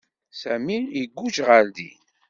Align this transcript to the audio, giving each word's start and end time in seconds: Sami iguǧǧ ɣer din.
Sami 0.41 0.77
iguǧǧ 1.01 1.35
ɣer 1.47 1.65
din. 1.75 1.99